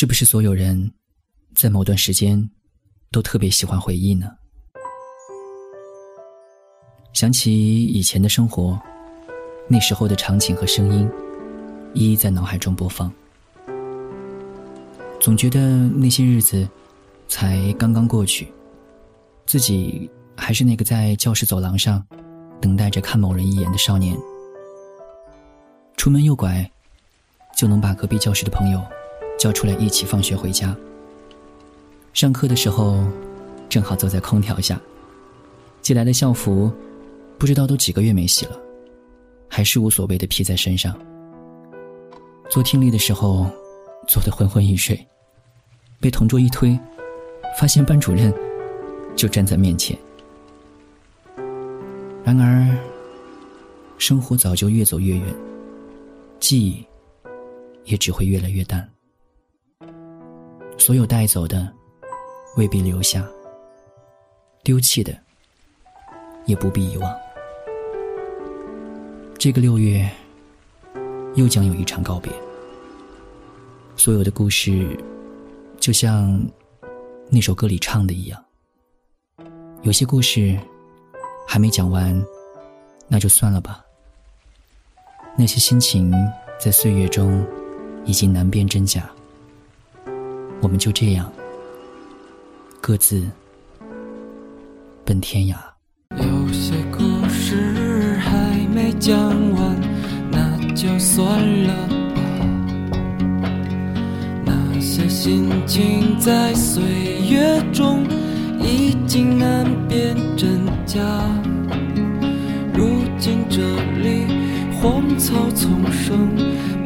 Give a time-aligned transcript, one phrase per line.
[0.00, 0.90] 是不是所有人
[1.54, 2.48] 在某段时间
[3.12, 4.30] 都特别喜欢回忆呢？
[7.12, 8.80] 想起以前的生活，
[9.68, 11.06] 那时候的场景和声音，
[11.92, 13.12] 一一在脑海中播放。
[15.20, 15.60] 总觉得
[15.90, 16.66] 那些日子
[17.28, 18.50] 才刚刚过去，
[19.44, 22.02] 自己还是那个在教室走廊上
[22.58, 24.16] 等待着看某人一眼的少年。
[25.98, 26.70] 出门右拐，
[27.54, 28.82] 就能把隔壁教室的朋友。
[29.40, 30.76] 叫出来一起放学回家。
[32.12, 33.02] 上课的时候，
[33.70, 34.78] 正好坐在空调下，
[35.80, 36.70] 寄来的校服，
[37.38, 38.60] 不知道都几个月没洗了，
[39.48, 40.94] 还是无所谓的披在身上。
[42.50, 43.50] 做听力的时候，
[44.06, 45.08] 做得昏昏欲睡，
[46.00, 46.78] 被同桌一推，
[47.58, 48.30] 发现班主任
[49.16, 49.96] 就站在面前。
[52.22, 52.76] 然而，
[53.96, 55.34] 生活早就越走越远，
[56.38, 56.84] 记忆
[57.86, 58.86] 也只会越来越淡。
[60.80, 61.70] 所有带走的，
[62.56, 63.20] 未必留下；
[64.64, 65.14] 丢弃的，
[66.46, 67.14] 也不必遗忘。
[69.38, 70.10] 这个六月，
[71.34, 72.32] 又将有一场告别。
[73.94, 74.98] 所有的故事，
[75.78, 76.42] 就像
[77.28, 78.42] 那首歌里唱的一样，
[79.82, 80.58] 有些故事
[81.46, 82.18] 还没讲完，
[83.06, 83.84] 那就算了吧。
[85.36, 86.10] 那些心情，
[86.58, 87.46] 在岁月中
[88.06, 89.10] 已经难辨真假。
[90.62, 91.32] 我们就这样
[92.80, 93.26] 各自
[95.04, 95.56] 奔天涯。
[96.16, 99.18] 有些故事还没讲
[99.52, 99.76] 完，
[100.30, 101.26] 那就算
[101.64, 102.20] 了吧。
[104.44, 106.82] 那些心情在岁
[107.28, 108.04] 月中
[108.60, 111.00] 已经难辨真假。
[112.74, 112.86] 如
[113.18, 113.60] 今这
[114.02, 114.26] 里
[114.80, 116.28] 荒草丛生，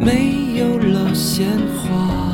[0.00, 2.33] 没有了鲜花。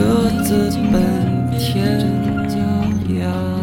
[0.00, 2.00] 各自奔天
[3.10, 3.59] 涯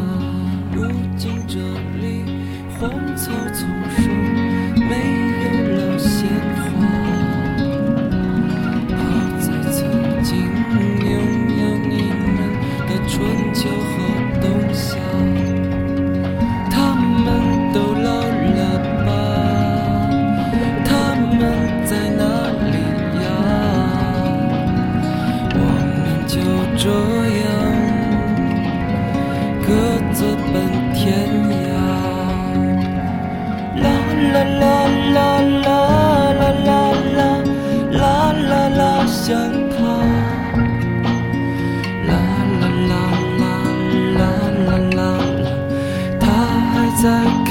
[34.34, 34.66] 啦啦
[35.16, 35.18] 啦
[35.66, 35.70] 啦
[36.40, 36.70] 啦啦
[37.18, 37.20] 啦
[37.92, 38.02] 啦
[38.50, 39.26] 啦啦想
[39.74, 39.78] 他，
[42.08, 42.12] 啦
[42.60, 42.94] 啦啦
[43.40, 43.44] 啦
[44.18, 45.00] 啦啦啦啦，
[46.20, 46.24] 他
[46.72, 47.47] 还在。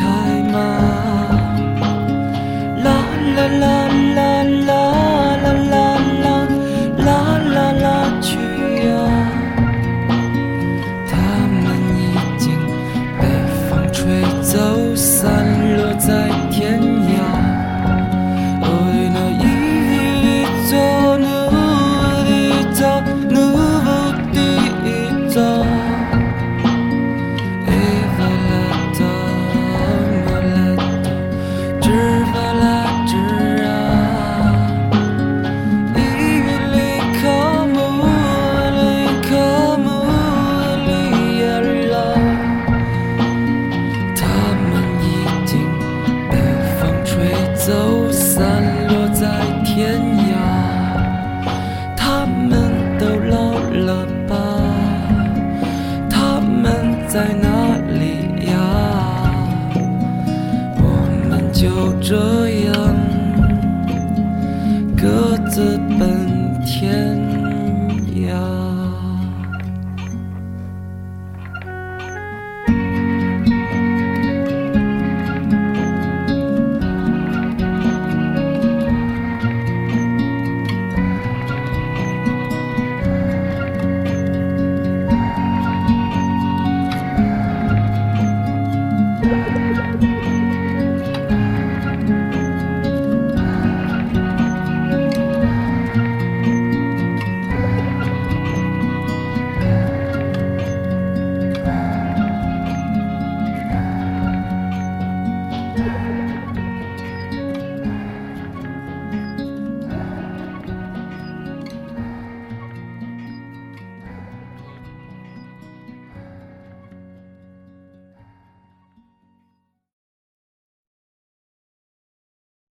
[61.66, 62.14] 就这
[62.60, 62.75] 样